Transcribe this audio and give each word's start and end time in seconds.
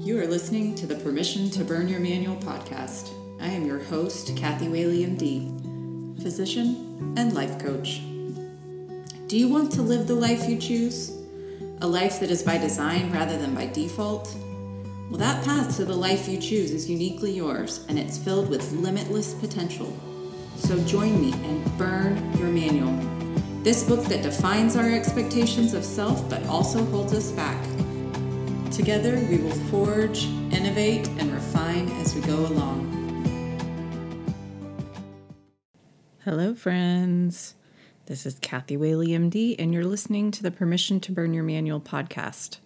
You 0.00 0.20
are 0.20 0.28
listening 0.28 0.76
to 0.76 0.86
the 0.86 0.94
Permission 0.94 1.50
to 1.50 1.64
Burn 1.64 1.88
Your 1.88 1.98
Manual 1.98 2.36
podcast. 2.36 3.10
I 3.40 3.48
am 3.48 3.66
your 3.66 3.80
host, 3.80 4.36
Kathy 4.36 4.68
Whaley, 4.68 5.04
MD, 5.04 6.22
physician 6.22 7.14
and 7.16 7.34
life 7.34 7.58
coach. 7.58 8.00
Do 9.26 9.36
you 9.36 9.48
want 9.48 9.72
to 9.72 9.82
live 9.82 10.06
the 10.06 10.14
life 10.14 10.48
you 10.48 10.56
choose? 10.56 11.10
A 11.80 11.86
life 11.86 12.20
that 12.20 12.30
is 12.30 12.44
by 12.44 12.58
design 12.58 13.10
rather 13.10 13.36
than 13.36 13.56
by 13.56 13.66
default? 13.66 14.32
Well, 15.10 15.18
that 15.18 15.44
path 15.44 15.76
to 15.76 15.84
the 15.84 15.96
life 15.96 16.28
you 16.28 16.38
choose 16.38 16.70
is 16.70 16.88
uniquely 16.88 17.32
yours 17.32 17.84
and 17.88 17.98
it's 17.98 18.16
filled 18.16 18.48
with 18.48 18.70
limitless 18.70 19.34
potential. 19.34 19.92
So 20.56 20.78
join 20.84 21.20
me 21.20 21.32
and 21.32 21.76
burn 21.76 22.16
your 22.38 22.48
manual. 22.48 22.94
This 23.64 23.82
book 23.82 24.04
that 24.04 24.22
defines 24.22 24.76
our 24.76 24.88
expectations 24.88 25.74
of 25.74 25.84
self 25.84 26.30
but 26.30 26.46
also 26.46 26.84
holds 26.86 27.12
us 27.12 27.32
back. 27.32 27.58
Together, 28.78 29.18
we 29.28 29.38
will 29.38 29.50
forge, 29.50 30.26
innovate, 30.52 31.08
and 31.18 31.32
refine 31.32 31.88
as 32.00 32.14
we 32.14 32.20
go 32.20 32.36
along. 32.46 32.86
Hello, 36.24 36.54
friends. 36.54 37.56
This 38.06 38.24
is 38.24 38.38
Kathy 38.38 38.76
Whaley, 38.76 39.08
MD, 39.08 39.56
and 39.58 39.74
you're 39.74 39.82
listening 39.82 40.30
to 40.30 40.44
the 40.44 40.52
Permission 40.52 41.00
to 41.00 41.10
Burn 41.10 41.34
Your 41.34 41.42
Manual 41.42 41.80
podcast. 41.80 42.58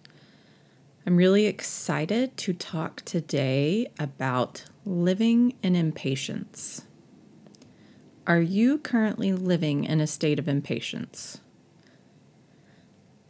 I'm 1.07 1.17
really 1.17 1.47
excited 1.47 2.37
to 2.37 2.53
talk 2.53 3.01
today 3.01 3.87
about 3.97 4.65
living 4.85 5.55
in 5.63 5.75
impatience. 5.75 6.83
Are 8.27 8.39
you 8.39 8.77
currently 8.77 9.33
living 9.33 9.83
in 9.85 9.99
a 9.99 10.05
state 10.05 10.37
of 10.37 10.47
impatience? 10.47 11.39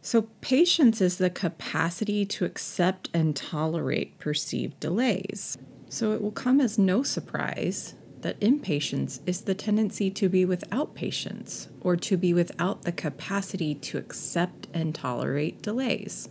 So, 0.06 0.28
patience 0.42 1.00
is 1.00 1.16
the 1.16 1.30
capacity 1.30 2.26
to 2.26 2.44
accept 2.44 3.08
and 3.14 3.34
tolerate 3.34 4.18
perceived 4.18 4.78
delays. 4.78 5.56
So, 5.88 6.12
it 6.12 6.20
will 6.20 6.30
come 6.30 6.60
as 6.60 6.76
no 6.76 7.02
surprise 7.02 7.94
that 8.20 8.36
impatience 8.42 9.20
is 9.24 9.40
the 9.40 9.54
tendency 9.54 10.10
to 10.10 10.28
be 10.28 10.44
without 10.44 10.94
patience 10.94 11.70
or 11.80 11.96
to 11.96 12.18
be 12.18 12.34
without 12.34 12.82
the 12.82 12.92
capacity 12.92 13.74
to 13.76 13.96
accept 13.96 14.68
and 14.74 14.94
tolerate 14.94 15.62
delays. 15.62 16.28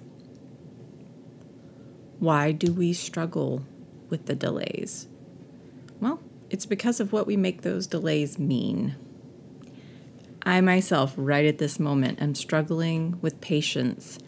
Why 2.19 2.51
do 2.51 2.71
we 2.71 2.93
struggle 2.93 3.65
with 4.07 4.27
the 4.27 4.35
delays? 4.35 5.07
Well, 5.99 6.21
it's 6.51 6.67
because 6.67 6.99
of 6.99 7.11
what 7.11 7.25
we 7.25 7.37
make 7.37 7.63
those 7.63 7.87
delays 7.87 8.37
mean. 8.37 8.95
I 10.45 10.59
myself, 10.61 11.13
right 11.15 11.45
at 11.45 11.57
this 11.57 11.79
moment, 11.79 12.21
am 12.21 12.35
struggling 12.35 13.17
with 13.21 13.39
patience 13.39 14.19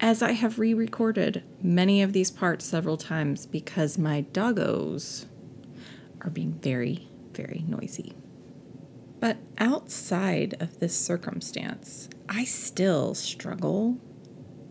as 0.00 0.20
I 0.20 0.32
have 0.32 0.58
re 0.58 0.74
recorded 0.74 1.44
many 1.62 2.02
of 2.02 2.12
these 2.12 2.30
parts 2.30 2.64
several 2.64 2.96
times 2.96 3.46
because 3.46 3.96
my 3.96 4.22
doggos 4.32 5.26
are 6.20 6.30
being 6.30 6.54
very, 6.54 7.08
very 7.32 7.64
noisy. 7.68 8.12
But 9.20 9.36
outside 9.58 10.56
of 10.58 10.80
this 10.80 10.98
circumstance, 10.98 12.08
I 12.28 12.44
still 12.44 13.14
struggle 13.14 13.98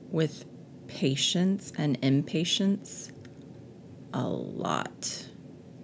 with 0.09 0.43
patience 0.87 1.71
and 1.77 1.97
impatience 2.01 3.13
a 4.13 4.27
lot. 4.27 5.27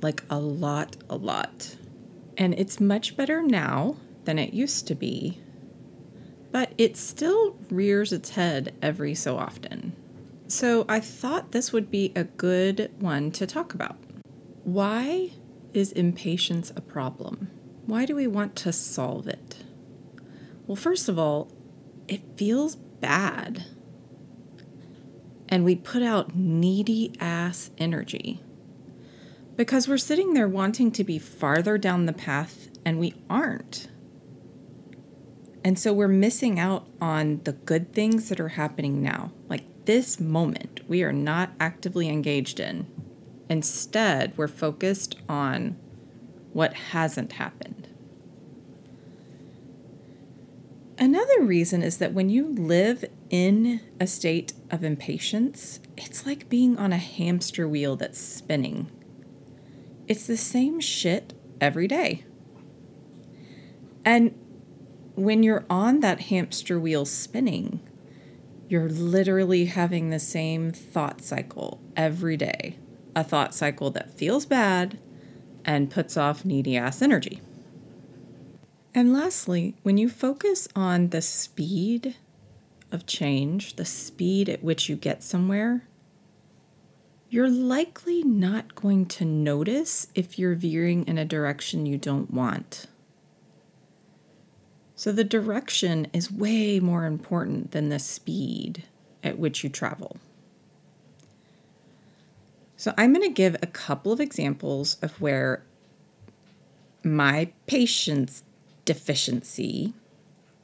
Like 0.01 0.23
a 0.29 0.39
lot, 0.39 0.97
a 1.09 1.15
lot. 1.15 1.77
And 2.37 2.53
it's 2.55 2.81
much 2.81 3.15
better 3.15 3.41
now 3.41 3.95
than 4.27 4.37
it 4.37 4.53
used 4.53 4.85
to 4.85 4.93
be, 4.93 5.39
but 6.51 6.73
it 6.77 6.97
still 6.97 7.57
rears 7.71 8.11
its 8.11 8.31
head 8.31 8.75
every 8.81 9.15
so 9.15 9.37
often. 9.37 9.95
So 10.47 10.85
I 10.89 10.99
thought 10.99 11.53
this 11.53 11.71
would 11.71 11.89
be 11.89 12.11
a 12.13 12.25
good 12.25 12.91
one 12.99 13.31
to 13.31 13.47
talk 13.47 13.73
about. 13.73 13.95
Why 14.65 15.31
is 15.73 15.93
impatience 15.93 16.73
a 16.75 16.81
problem? 16.81 17.49
Why 17.85 18.05
do 18.05 18.17
we 18.17 18.27
want 18.27 18.57
to 18.57 18.73
solve 18.73 19.29
it? 19.29 19.63
Well, 20.65 20.75
first 20.75 21.07
of 21.07 21.17
all, 21.17 21.49
it 22.09 22.21
feels 22.35 22.75
bad. 22.75 23.63
And 25.47 25.63
we 25.63 25.75
put 25.75 26.03
out 26.03 26.35
needy 26.35 27.13
ass 27.21 27.71
energy 27.77 28.41
because 29.55 29.87
we're 29.87 29.97
sitting 29.97 30.33
there 30.33 30.49
wanting 30.49 30.91
to 30.91 31.05
be 31.05 31.17
farther 31.17 31.77
down 31.77 32.07
the 32.07 32.13
path 32.13 32.67
and 32.83 32.99
we 32.99 33.13
aren't. 33.29 33.87
And 35.67 35.77
so 35.77 35.91
we're 35.91 36.07
missing 36.07 36.61
out 36.61 36.87
on 37.01 37.41
the 37.43 37.51
good 37.51 37.91
things 37.91 38.29
that 38.29 38.39
are 38.39 38.47
happening 38.47 39.01
now. 39.01 39.33
Like 39.49 39.65
this 39.83 40.17
moment, 40.17 40.79
we 40.87 41.03
are 41.03 41.11
not 41.11 41.51
actively 41.59 42.07
engaged 42.07 42.61
in. 42.61 42.87
Instead, 43.49 44.31
we're 44.37 44.47
focused 44.47 45.17
on 45.27 45.75
what 46.53 46.73
hasn't 46.73 47.33
happened. 47.33 47.89
Another 50.97 51.41
reason 51.41 51.83
is 51.83 51.97
that 51.97 52.13
when 52.13 52.29
you 52.29 52.47
live 52.47 53.03
in 53.29 53.81
a 53.99 54.07
state 54.07 54.53
of 54.71 54.85
impatience, 54.85 55.81
it's 55.97 56.25
like 56.25 56.47
being 56.47 56.77
on 56.77 56.93
a 56.93 56.97
hamster 56.97 57.67
wheel 57.67 57.97
that's 57.97 58.21
spinning. 58.21 58.89
It's 60.07 60.27
the 60.27 60.37
same 60.37 60.79
shit 60.79 61.33
every 61.59 61.89
day. 61.89 62.23
And 64.05 64.33
when 65.17 65.41
you're 65.41 65.65
on 65.67 66.01
that 66.01 66.21
hamster 66.21 66.79
wheel 66.79 67.03
spinning, 67.03 67.79
you're 68.69 68.87
literally 68.87 69.65
having 69.65 70.11
the 70.11 70.19
same 70.19 70.71
thought 70.71 71.21
cycle 71.23 71.81
every 71.95 72.37
day. 72.37 72.77
A 73.15 73.23
thought 73.23 73.55
cycle 73.55 73.89
that 73.91 74.13
feels 74.13 74.45
bad 74.45 74.99
and 75.65 75.89
puts 75.89 76.17
off 76.17 76.45
needy 76.45 76.77
ass 76.77 77.01
energy. 77.01 77.41
And 78.93 79.11
lastly, 79.11 79.75
when 79.81 79.97
you 79.97 80.07
focus 80.07 80.67
on 80.75 81.09
the 81.09 81.23
speed 81.23 82.15
of 82.91 83.07
change, 83.07 83.75
the 83.75 83.85
speed 83.85 84.47
at 84.47 84.63
which 84.63 84.87
you 84.87 84.95
get 84.95 85.23
somewhere, 85.23 85.87
you're 87.27 87.49
likely 87.49 88.21
not 88.21 88.75
going 88.75 89.07
to 89.07 89.25
notice 89.25 90.07
if 90.13 90.37
you're 90.37 90.53
veering 90.53 91.07
in 91.07 91.17
a 91.17 91.25
direction 91.25 91.87
you 91.87 91.97
don't 91.97 92.31
want. 92.31 92.85
So 94.97 95.11
the 95.11 95.23
direction 95.23 96.07
is 96.11 96.31
way 96.31 96.79
more 96.79 97.05
important 97.05 97.69
than 97.69 97.89
the 97.89 97.99
speed 97.99 98.83
at 99.23 99.37
which 99.37 99.63
you 99.63 99.69
travel. 99.69 100.17
So 102.75 102.95
I'm 102.97 103.13
going 103.13 103.27
to 103.27 103.33
give 103.33 103.55
a 103.61 103.67
couple 103.67 104.11
of 104.11 104.19
examples 104.19 104.97
of 105.03 105.21
where 105.21 105.63
my 107.03 107.51
patience 107.67 108.43
deficiency 108.85 109.93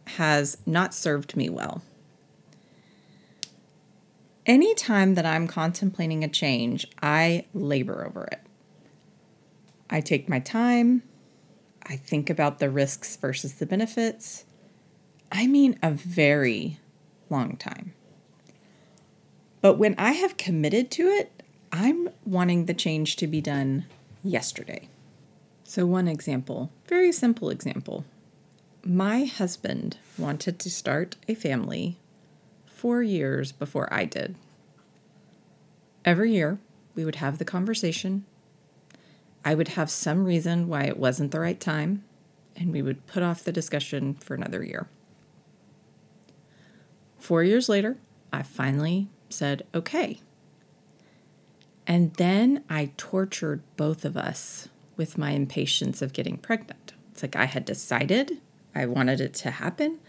has 0.08 0.58
not 0.66 0.96
served 0.96 1.38
me 1.38 1.48
well. 1.48 1.84
Anytime 4.48 5.14
that 5.14 5.28
I'm 5.28 5.48
contemplating 5.48 6.24
a 6.24 6.28
change, 6.28 6.88
I 7.04 7.46
labor 7.54 8.04
over 8.04 8.24
it. 8.26 8.42
I 9.92 10.02
take 10.02 10.28
my 10.28 10.40
time, 10.40 11.04
I 11.86 11.96
think 11.96 12.30
about 12.30 12.60
the 12.60 12.70
risks 12.70 13.16
versus 13.16 13.54
the 13.54 13.66
benefits. 13.66 14.46
I 15.32 15.48
mean, 15.48 15.78
a 15.82 15.92
very 15.92 16.80
long 17.30 17.58
time. 17.58 17.94
But 19.62 19.78
when 19.78 19.96
I 19.98 20.12
have 20.12 20.38
committed 20.38 20.92
to 20.92 21.08
it, 21.08 21.44
I'm 21.72 22.10
wanting 22.26 22.66
the 22.66 22.74
change 22.74 23.16
to 23.18 23.28
be 23.28 23.42
done 23.42 23.86
yesterday. 24.24 24.88
So, 25.64 25.86
one 25.86 26.08
example, 26.08 26.72
very 26.88 27.12
simple 27.12 27.50
example. 27.50 28.06
My 28.86 29.24
husband 29.24 29.98
wanted 30.18 30.60
to 30.60 30.70
start 30.70 31.16
a 31.28 31.34
family 31.34 31.98
four 32.68 33.02
years 33.02 33.52
before 33.52 33.92
I 33.92 34.06
did. 34.06 34.36
Every 36.06 36.34
year, 36.34 36.60
we 36.96 37.06
would 37.06 37.16
have 37.16 37.38
the 37.38 37.46
conversation 37.46 38.26
I 39.46 39.56
would 39.56 39.70
have 39.70 39.90
some 39.90 40.26
reason 40.26 40.68
why 40.68 40.84
it 40.84 40.98
wasn't 40.98 41.32
the 41.32 41.40
right 41.40 41.60
time, 41.60 42.04
and 42.56 42.72
we 42.72 42.82
would 42.82 43.06
put 43.08 43.24
off 43.24 43.44
the 43.44 43.52
discussion 43.52 44.14
for 44.16 44.36
another 44.36 44.64
year. 44.64 44.88
Four 47.20 47.44
years 47.44 47.70
later, 47.70 47.98
I 48.32 48.44
finally 48.44 49.08
said, 49.30 49.66
okay. 49.74 50.20
And 51.86 52.14
then 52.16 52.64
I 52.70 52.92
tortured 52.98 53.62
both 53.76 54.06
of 54.06 54.16
us 54.16 54.70
with 54.96 55.18
my 55.18 55.32
impatience 55.32 56.02
of 56.02 56.14
getting 56.14 56.38
pregnant. 56.38 56.94
It's 57.12 57.22
like 57.22 57.36
I 57.36 57.46
had 57.46 57.66
decided 57.66 58.40
I 58.76 58.86
wanted 58.86 59.22
it 59.22 59.34
to 59.36 59.52
happen. 59.52 60.00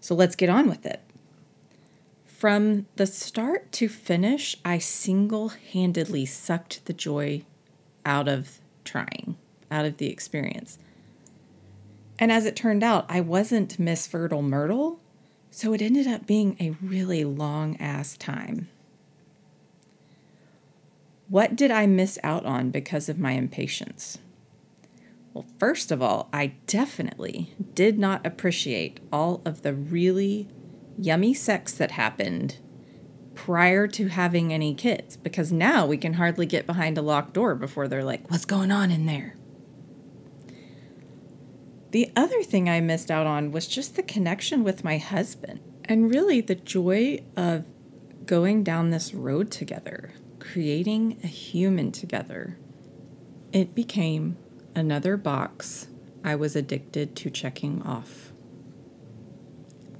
So 0.00 0.14
let's 0.14 0.36
get 0.36 0.48
on 0.48 0.68
with 0.68 0.84
it. 0.86 1.00
From 2.24 2.86
the 2.96 3.06
start 3.06 3.72
to 3.72 3.88
finish, 3.88 4.56
I 4.64 4.78
single 4.78 5.48
handedly 5.48 6.26
sucked 6.26 6.84
the 6.84 6.92
joy 6.92 7.44
out 8.06 8.28
of 8.28 8.60
trying, 8.84 9.36
out 9.70 9.84
of 9.84 9.98
the 9.98 10.08
experience. 10.08 10.78
And 12.18 12.32
as 12.32 12.46
it 12.46 12.56
turned 12.56 12.82
out, 12.82 13.04
I 13.10 13.20
wasn't 13.20 13.78
Miss 13.78 14.06
Fertile 14.06 14.40
Myrtle, 14.40 15.00
so 15.50 15.74
it 15.74 15.82
ended 15.82 16.06
up 16.06 16.26
being 16.26 16.56
a 16.58 16.70
really 16.82 17.24
long 17.24 17.76
ass 17.78 18.16
time. 18.16 18.68
What 21.28 21.56
did 21.56 21.70
I 21.70 21.86
miss 21.86 22.18
out 22.22 22.46
on 22.46 22.70
because 22.70 23.08
of 23.08 23.18
my 23.18 23.32
impatience? 23.32 24.18
Well, 25.34 25.46
first 25.58 25.90
of 25.90 26.00
all, 26.00 26.28
I 26.32 26.54
definitely 26.66 27.52
did 27.74 27.98
not 27.98 28.24
appreciate 28.24 29.00
all 29.12 29.42
of 29.44 29.62
the 29.62 29.74
really 29.74 30.48
yummy 30.96 31.34
sex 31.34 31.72
that 31.72 31.90
happened 31.90 32.56
prior 33.46 33.86
to 33.86 34.08
having 34.08 34.52
any 34.52 34.74
kids 34.74 35.16
because 35.16 35.52
now 35.52 35.86
we 35.86 35.96
can 35.96 36.14
hardly 36.14 36.46
get 36.46 36.66
behind 36.66 36.98
a 36.98 37.02
locked 37.02 37.32
door 37.32 37.54
before 37.54 37.86
they're 37.86 38.02
like, 38.02 38.28
What's 38.28 38.44
going 38.44 38.72
on 38.72 38.90
in 38.90 39.06
there? 39.06 39.36
The 41.92 42.10
other 42.16 42.42
thing 42.42 42.68
I 42.68 42.80
missed 42.80 43.08
out 43.08 43.24
on 43.24 43.52
was 43.52 43.68
just 43.68 43.94
the 43.94 44.02
connection 44.02 44.64
with 44.64 44.82
my 44.82 44.98
husband 44.98 45.60
and 45.84 46.10
really 46.10 46.40
the 46.40 46.56
joy 46.56 47.20
of 47.36 47.64
going 48.26 48.64
down 48.64 48.90
this 48.90 49.14
road 49.14 49.52
together, 49.52 50.10
creating 50.40 51.20
a 51.22 51.28
human 51.28 51.92
together. 51.92 52.58
It 53.52 53.76
became 53.76 54.38
another 54.74 55.16
box 55.16 55.86
I 56.24 56.34
was 56.34 56.56
addicted 56.56 57.14
to 57.14 57.30
checking 57.30 57.80
off. 57.82 58.32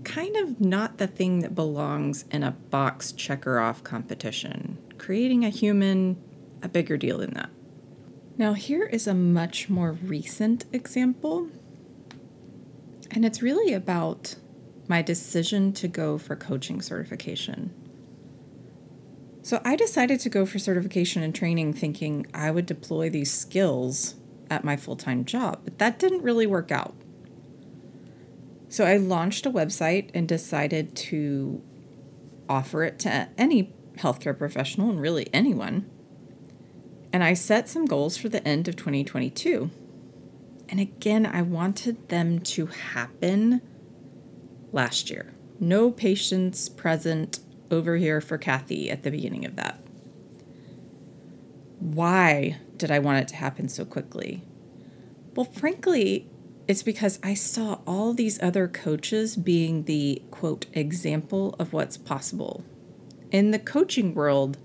Kind 0.07 0.37
of 0.37 0.61
not 0.61 0.99
the 0.99 1.09
thing 1.09 1.41
that 1.41 1.57
belongs 1.57 2.25
in 2.31 2.45
a 2.45 2.53
box 2.53 3.11
checker 3.11 3.59
off 3.59 3.83
competition. 3.83 4.79
Creating 4.99 5.45
a 5.45 5.49
human, 5.49 6.17
a 6.63 6.69
bigger 6.69 6.97
deal 6.97 7.19
than 7.19 7.35
that. 7.35 7.51
Now, 8.39 8.53
here 8.53 8.85
is 8.85 9.09
a 9.09 9.15
much 9.15 9.69
more 9.69 9.93
recent 9.93 10.65
example, 10.73 11.49
and 13.11 13.25
it's 13.25 13.43
really 13.43 13.73
about 13.73 14.37
my 14.87 15.03
decision 15.03 15.73
to 15.73 15.89
go 15.89 16.19
for 16.19 16.37
coaching 16.37 16.81
certification. 16.81 17.75
So 19.43 19.61
I 19.65 19.75
decided 19.75 20.21
to 20.21 20.29
go 20.29 20.47
for 20.47 20.61
certification 20.61 21.25
and 21.25 21.35
training 21.35 21.73
thinking 21.73 22.27
I 22.33 22.53
would 22.53 22.67
deploy 22.67 23.11
these 23.11 23.33
skills 23.33 24.15
at 24.51 24.63
my 24.63 24.77
full 24.77 24.97
time 24.97 25.25
job, 25.25 25.63
but 25.65 25.79
that 25.79 25.99
didn't 25.99 26.23
really 26.23 26.47
work 26.47 26.71
out. 26.71 26.96
So 28.77 28.85
I 28.85 28.99
launched 28.99 29.47
a 29.47 29.51
website 29.51 30.11
and 30.13 30.29
decided 30.29 30.95
to 30.97 31.63
offer 32.47 32.85
it 32.85 32.99
to 32.99 33.27
any 33.39 33.73
healthcare 33.97 34.37
professional 34.37 34.91
and 34.91 35.01
really 35.01 35.31
anyone. 35.33 35.91
And 37.11 37.25
I 37.25 37.33
set 37.33 37.71
some 37.71 37.87
goals 37.87 38.19
for 38.19 38.29
the 38.29 38.47
end 38.47 38.69
of 38.69 38.77
2022. 38.77 39.71
And 40.69 40.79
again, 40.79 41.25
I 41.25 41.41
wanted 41.41 42.11
them 42.11 42.41
to 42.41 42.67
happen 42.67 43.63
last 44.73 45.09
year. 45.09 45.33
No 45.59 45.91
patience 45.91 46.69
present 46.69 47.39
over 47.71 47.97
here 47.97 48.21
for 48.21 48.37
Kathy 48.37 48.91
at 48.91 49.05
the 49.05 49.11
beginning 49.11 49.47
of 49.47 49.57
that. 49.57 49.81
Why 51.81 52.59
did 52.77 52.91
I 52.91 52.99
want 52.99 53.21
it 53.21 53.29
to 53.29 53.37
happen 53.37 53.71
so 53.71 53.87
quickly? 53.87 54.43
Well, 55.35 55.47
frankly, 55.47 56.29
it's 56.69 56.83
because 56.83 57.19
I 57.23 57.35
saw 57.35 57.79
all 57.87 58.13
these 58.13 58.43
other 58.43 58.67
coaches 58.67 59.37
being 59.37 59.85
the 59.85 60.23
quote 60.31 60.67
example 60.73 61.55
of 61.59 61.73
what's 61.73 61.97
possible. 61.97 62.65
In 63.31 63.53
the 63.53 63.59
coaching 63.59 64.15
world, 64.15 64.59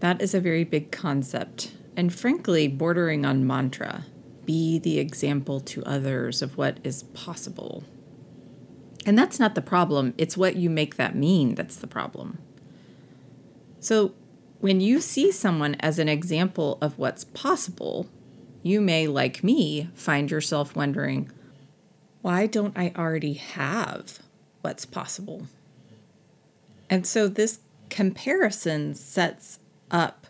that 0.00 0.22
is 0.22 0.34
a 0.34 0.40
very 0.40 0.64
big 0.64 0.90
concept, 0.90 1.72
and 1.96 2.12
frankly, 2.12 2.68
bordering 2.68 3.26
on 3.26 3.46
mantra. 3.46 4.06
Be 4.44 4.78
the 4.78 4.98
example 4.98 5.60
to 5.60 5.84
others 5.84 6.40
of 6.40 6.56
what 6.56 6.78
is 6.84 7.02
possible. 7.02 7.84
And 9.04 9.18
that's 9.18 9.38
not 9.38 9.54
the 9.54 9.62
problem, 9.62 10.14
it's 10.16 10.36
what 10.36 10.56
you 10.56 10.70
make 10.70 10.96
that 10.96 11.14
mean 11.14 11.54
that's 11.54 11.76
the 11.76 11.86
problem. 11.86 12.38
So, 13.80 14.14
when 14.60 14.80
you 14.80 15.00
see 15.00 15.30
someone 15.30 15.76
as 15.80 15.98
an 15.98 16.08
example 16.08 16.78
of 16.80 16.98
what's 16.98 17.24
possible, 17.24 18.08
you 18.66 18.80
may, 18.80 19.06
like 19.06 19.44
me, 19.44 19.88
find 19.94 20.30
yourself 20.30 20.74
wondering, 20.74 21.30
why 22.22 22.46
don't 22.46 22.76
I 22.76 22.92
already 22.96 23.34
have 23.34 24.18
what's 24.62 24.84
possible? 24.84 25.46
And 26.90 27.06
so 27.06 27.28
this 27.28 27.60
comparison 27.90 28.94
sets 28.94 29.60
up 29.90 30.26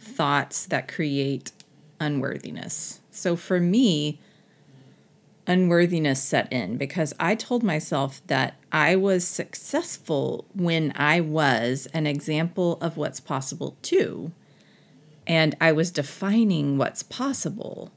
thoughts 0.00 0.64
that 0.66 0.88
create 0.88 1.52
unworthiness. 2.00 3.00
So 3.10 3.36
for 3.36 3.60
me, 3.60 4.18
unworthiness 5.46 6.22
set 6.22 6.50
in 6.50 6.78
because 6.78 7.12
I 7.20 7.34
told 7.34 7.62
myself 7.62 8.22
that 8.28 8.56
I 8.72 8.96
was 8.96 9.26
successful 9.26 10.46
when 10.54 10.92
I 10.96 11.20
was 11.20 11.86
an 11.92 12.06
example 12.06 12.78
of 12.80 12.96
what's 12.96 13.20
possible 13.20 13.76
too. 13.82 14.32
And 15.28 15.54
I 15.60 15.70
was 15.70 15.92
defining 15.92 16.78
what's 16.78 17.04
possible 17.04 17.92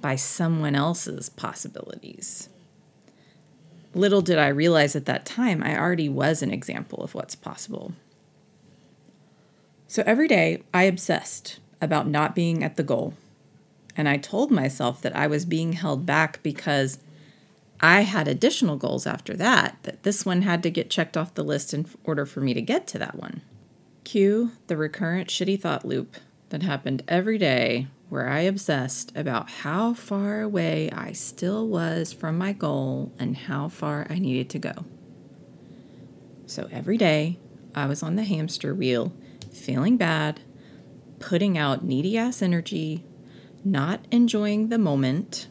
by 0.00 0.16
someone 0.16 0.74
else's 0.74 1.28
possibilities. 1.28 2.48
Little 3.92 4.22
did 4.22 4.38
I 4.38 4.48
realize 4.48 4.94
at 4.94 5.06
that 5.06 5.26
time, 5.26 5.62
I 5.62 5.76
already 5.76 6.08
was 6.08 6.42
an 6.42 6.50
example 6.50 7.02
of 7.02 7.14
what's 7.14 7.34
possible. 7.34 7.92
So 9.88 10.02
every 10.06 10.28
day, 10.28 10.62
I 10.72 10.84
obsessed 10.84 11.58
about 11.80 12.08
not 12.08 12.34
being 12.34 12.62
at 12.62 12.76
the 12.76 12.82
goal 12.82 13.14
and 13.96 14.08
I 14.08 14.18
told 14.18 14.50
myself 14.50 15.00
that 15.00 15.16
I 15.16 15.26
was 15.26 15.44
being 15.44 15.72
held 15.72 16.04
back 16.04 16.42
because 16.42 16.98
I 17.80 18.02
had 18.02 18.28
additional 18.28 18.76
goals 18.76 19.06
after 19.06 19.34
that, 19.34 19.78
that 19.84 20.02
this 20.02 20.26
one 20.26 20.42
had 20.42 20.62
to 20.62 20.70
get 20.70 20.90
checked 20.90 21.16
off 21.16 21.34
the 21.34 21.44
list 21.44 21.72
in 21.72 21.86
order 22.04 22.26
for 22.26 22.40
me 22.40 22.52
to 22.54 22.60
get 22.60 22.86
to 22.88 22.98
that 22.98 23.16
one. 23.16 23.40
Cue 24.04 24.52
the 24.66 24.76
recurrent 24.76 25.28
shitty 25.28 25.60
thought 25.60 25.84
loop 25.84 26.16
that 26.50 26.62
happened 26.62 27.02
every 27.08 27.38
day 27.38 27.88
where 28.08 28.28
I 28.28 28.40
obsessed 28.40 29.16
about 29.16 29.50
how 29.50 29.94
far 29.94 30.40
away 30.40 30.90
I 30.92 31.12
still 31.12 31.66
was 31.66 32.12
from 32.12 32.38
my 32.38 32.52
goal 32.52 33.12
and 33.18 33.36
how 33.36 33.68
far 33.68 34.06
I 34.08 34.18
needed 34.18 34.48
to 34.50 34.58
go. 34.58 34.72
So 36.46 36.68
every 36.70 36.96
day 36.96 37.38
I 37.74 37.86
was 37.86 38.02
on 38.02 38.14
the 38.14 38.22
hamster 38.22 38.74
wheel, 38.74 39.12
feeling 39.52 39.96
bad, 39.96 40.40
putting 41.18 41.58
out 41.58 41.84
needy 41.84 42.16
ass 42.16 42.42
energy, 42.42 43.04
not 43.64 44.06
enjoying 44.12 44.68
the 44.68 44.78
moment. 44.78 45.48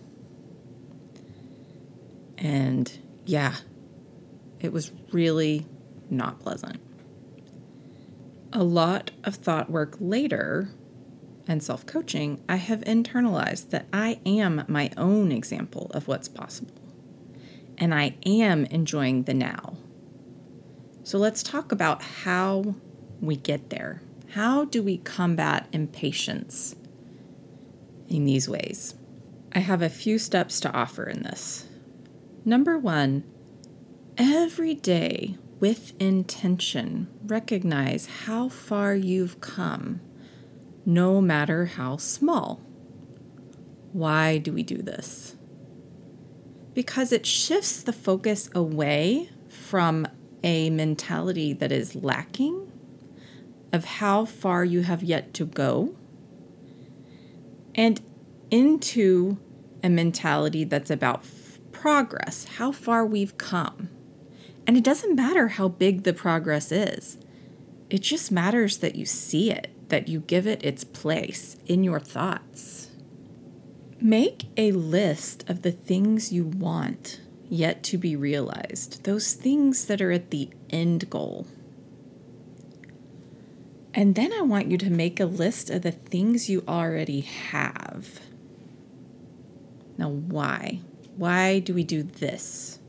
And 2.37 2.97
yeah, 3.25 3.55
it 4.61 4.71
was 4.71 4.93
really 5.11 5.65
not 6.09 6.39
pleasant. 6.39 6.79
A 8.53 8.63
lot 8.63 9.11
of 9.25 9.35
thought 9.35 9.69
work 9.69 9.97
later 9.99 10.69
and 11.47 11.61
self 11.61 11.85
coaching, 11.85 12.43
I 12.49 12.55
have 12.57 12.81
internalized 12.81 13.69
that 13.69 13.87
I 13.93 14.19
am 14.25 14.63
my 14.67 14.91
own 14.97 15.31
example 15.31 15.91
of 15.93 16.07
what's 16.07 16.27
possible. 16.27 16.73
And 17.77 17.93
I 17.93 18.15
am 18.25 18.65
enjoying 18.65 19.23
the 19.23 19.33
now. 19.33 19.77
So 21.03 21.17
let's 21.17 21.43
talk 21.43 21.71
about 21.71 22.01
how 22.01 22.75
we 23.21 23.35
get 23.35 23.69
there. 23.69 24.01
How 24.31 24.65
do 24.65 24.81
we 24.81 24.97
combat 24.97 25.67
impatience 25.71 26.75
in 28.09 28.25
these 28.25 28.47
ways. 28.47 28.95
I 29.53 29.59
have 29.59 29.81
a 29.81 29.89
few 29.89 30.19
steps 30.19 30.59
to 30.61 30.71
offer 30.71 31.05
in 31.05 31.23
this. 31.23 31.67
Number 32.43 32.77
one, 32.77 33.23
every 34.17 34.75
day 34.75 35.37
with 35.59 35.93
intention, 35.99 37.07
recognize 37.25 38.07
how 38.25 38.49
far 38.49 38.95
you've 38.95 39.41
come, 39.41 40.01
no 40.85 41.19
matter 41.21 41.65
how 41.65 41.97
small. 41.97 42.61
Why 43.91 44.37
do 44.37 44.53
we 44.53 44.63
do 44.63 44.77
this? 44.77 45.35
Because 46.73 47.11
it 47.11 47.25
shifts 47.25 47.81
the 47.81 47.93
focus 47.93 48.49
away 48.53 49.29
from 49.47 50.07
a 50.43 50.69
mentality 50.69 51.53
that 51.53 51.71
is 51.71 51.95
lacking 51.95 52.71
of 53.71 53.85
how 53.85 54.25
far 54.25 54.63
you 54.63 54.81
have 54.81 55.03
yet 55.03 55.33
to 55.33 55.45
go 55.45 55.95
and 57.73 58.01
into 58.49 59.37
a 59.83 59.89
mentality 59.89 60.63
that's 60.63 60.89
about 60.89 61.19
f- 61.19 61.59
progress, 61.71 62.45
how 62.57 62.71
far 62.71 63.05
we've 63.05 63.37
come. 63.37 63.89
And 64.65 64.77
it 64.77 64.83
doesn't 64.83 65.15
matter 65.15 65.49
how 65.49 65.67
big 65.67 66.03
the 66.03 66.13
progress 66.13 66.71
is, 66.71 67.17
it 67.89 68.01
just 68.01 68.31
matters 68.31 68.77
that 68.77 68.95
you 68.95 69.05
see 69.05 69.51
it, 69.51 69.69
that 69.89 70.07
you 70.07 70.21
give 70.21 70.47
it 70.47 70.63
its 70.63 70.83
place 70.83 71.57
in 71.65 71.83
your 71.83 71.99
thoughts. 71.99 72.89
Make 74.01 74.45
a 74.57 74.71
list 74.71 75.49
of 75.49 75.61
the 75.61 75.71
things 75.71 76.31
you 76.31 76.45
want 76.45 77.21
yet 77.49 77.83
to 77.83 77.97
be 77.97 78.15
realized, 78.15 79.03
those 79.03 79.33
things 79.33 79.85
that 79.85 80.01
are 80.01 80.11
at 80.11 80.31
the 80.31 80.49
end 80.69 81.09
goal. 81.09 81.47
And 83.93 84.15
then 84.15 84.33
I 84.33 84.41
want 84.41 84.69
you 84.69 84.77
to 84.79 84.89
make 84.89 85.19
a 85.19 85.25
list 85.25 85.69
of 85.69 85.81
the 85.83 85.91
things 85.91 86.49
you 86.49 86.63
already 86.67 87.21
have. 87.21 88.19
Now, 89.97 90.09
why? 90.09 90.81
Why 91.15 91.59
do 91.59 91.73
we 91.73 91.85
do 91.85 92.03
this? 92.03 92.79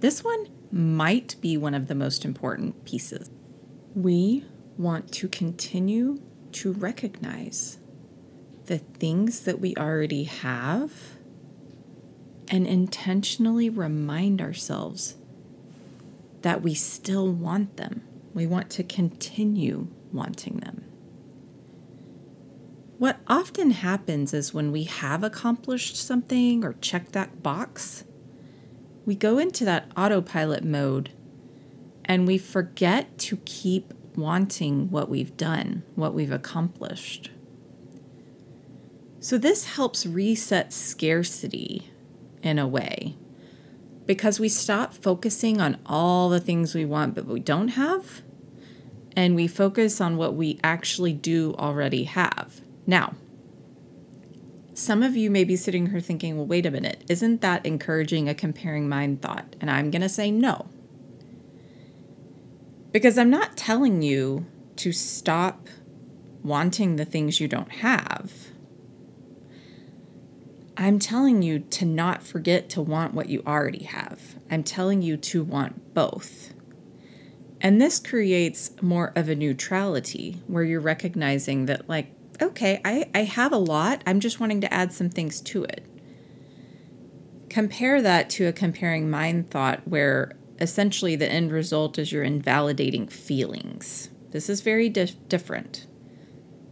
This 0.00 0.24
one 0.24 0.48
might 0.72 1.36
be 1.40 1.56
one 1.56 1.74
of 1.74 1.86
the 1.86 1.94
most 1.94 2.24
important 2.24 2.84
pieces. 2.84 3.30
We 3.94 4.44
want 4.80 5.12
to 5.12 5.28
continue 5.28 6.20
to 6.52 6.72
recognize 6.72 7.78
the 8.66 8.78
things 8.78 9.40
that 9.40 9.60
we 9.60 9.74
already 9.76 10.24
have 10.24 10.92
and 12.48 12.66
intentionally 12.66 13.68
remind 13.68 14.40
ourselves 14.40 15.16
that 16.42 16.62
we 16.62 16.74
still 16.74 17.30
want 17.30 17.76
them. 17.76 18.02
We 18.32 18.46
want 18.46 18.70
to 18.70 18.82
continue 18.82 19.88
wanting 20.12 20.58
them. 20.58 20.84
What 22.98 23.18
often 23.26 23.70
happens 23.70 24.34
is 24.34 24.54
when 24.54 24.72
we 24.72 24.84
have 24.84 25.22
accomplished 25.22 25.96
something 25.96 26.64
or 26.64 26.74
checked 26.80 27.12
that 27.12 27.42
box, 27.42 28.04
we 29.06 29.14
go 29.14 29.38
into 29.38 29.64
that 29.64 29.90
autopilot 29.96 30.64
mode 30.64 31.10
and 32.04 32.26
we 32.26 32.38
forget 32.38 33.16
to 33.18 33.36
keep 33.38 33.94
wanting 34.20 34.90
what 34.90 35.08
we've 35.08 35.36
done, 35.36 35.82
what 35.94 36.14
we've 36.14 36.32
accomplished. 36.32 37.30
So, 39.18 39.36
this 39.36 39.64
helps 39.64 40.06
reset 40.06 40.72
scarcity 40.72 41.90
in 42.42 42.58
a 42.58 42.66
way 42.66 43.16
because 44.06 44.40
we 44.40 44.48
stop 44.48 44.94
focusing 44.94 45.60
on 45.60 45.78
all 45.86 46.28
the 46.30 46.40
things 46.40 46.74
we 46.74 46.84
want 46.84 47.14
but 47.14 47.26
we 47.26 47.40
don't 47.40 47.68
have, 47.68 48.22
and 49.14 49.34
we 49.34 49.46
focus 49.46 50.00
on 50.00 50.16
what 50.16 50.34
we 50.34 50.58
actually 50.64 51.12
do 51.12 51.54
already 51.58 52.04
have. 52.04 52.60
Now, 52.86 53.14
some 54.72 55.02
of 55.02 55.16
you 55.16 55.30
may 55.30 55.44
be 55.44 55.56
sitting 55.56 55.90
here 55.90 56.00
thinking, 56.00 56.36
well, 56.36 56.46
wait 56.46 56.64
a 56.64 56.70
minute, 56.70 57.04
isn't 57.08 57.42
that 57.42 57.66
encouraging 57.66 58.28
a 58.28 58.34
comparing 58.34 58.88
mind 58.88 59.20
thought? 59.20 59.54
And 59.60 59.70
I'm 59.70 59.90
going 59.90 60.02
to 60.02 60.08
say 60.08 60.30
no. 60.30 60.70
Because 62.92 63.18
I'm 63.18 63.30
not 63.30 63.56
telling 63.56 64.02
you 64.02 64.46
to 64.76 64.92
stop 64.92 65.68
wanting 66.42 66.96
the 66.96 67.04
things 67.04 67.40
you 67.40 67.48
don't 67.48 67.70
have. 67.70 68.32
I'm 70.76 70.98
telling 70.98 71.42
you 71.42 71.58
to 71.58 71.84
not 71.84 72.22
forget 72.22 72.70
to 72.70 72.80
want 72.80 73.12
what 73.12 73.28
you 73.28 73.42
already 73.46 73.84
have. 73.84 74.36
I'm 74.50 74.62
telling 74.62 75.02
you 75.02 75.16
to 75.18 75.44
want 75.44 75.92
both. 75.94 76.54
And 77.60 77.80
this 77.80 77.98
creates 77.98 78.70
more 78.80 79.12
of 79.14 79.28
a 79.28 79.34
neutrality 79.34 80.42
where 80.46 80.64
you're 80.64 80.80
recognizing 80.80 81.66
that, 81.66 81.88
like, 81.88 82.10
okay, 82.40 82.80
I, 82.82 83.10
I 83.14 83.24
have 83.24 83.52
a 83.52 83.58
lot. 83.58 84.02
I'm 84.06 84.20
just 84.20 84.40
wanting 84.40 84.62
to 84.62 84.72
add 84.72 84.94
some 84.94 85.10
things 85.10 85.42
to 85.42 85.64
it. 85.64 85.84
Compare 87.50 88.00
that 88.00 88.30
to 88.30 88.46
a 88.46 88.52
comparing 88.52 89.10
mind 89.10 89.50
thought 89.50 89.86
where 89.86 90.32
essentially 90.60 91.16
the 91.16 91.30
end 91.30 91.52
result 91.52 91.98
is 91.98 92.12
you're 92.12 92.22
invalidating 92.22 93.08
feelings. 93.08 94.10
This 94.30 94.48
is 94.48 94.60
very 94.60 94.88
di- 94.88 95.14
different. 95.28 95.86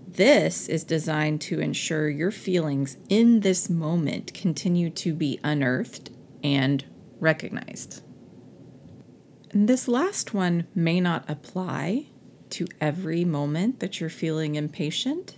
This 0.06 0.68
is 0.68 0.84
designed 0.84 1.40
to 1.42 1.60
ensure 1.60 2.08
your 2.08 2.30
feelings 2.30 2.96
in 3.08 3.40
this 3.40 3.70
moment 3.70 4.34
continue 4.34 4.90
to 4.90 5.14
be 5.14 5.38
unearthed 5.44 6.10
and 6.42 6.84
recognized. 7.20 8.02
And 9.50 9.68
this 9.68 9.88
last 9.88 10.34
one 10.34 10.66
may 10.74 11.00
not 11.00 11.24
apply 11.28 12.06
to 12.50 12.66
every 12.80 13.24
moment 13.24 13.80
that 13.80 14.00
you're 14.00 14.10
feeling 14.10 14.54
impatient, 14.54 15.36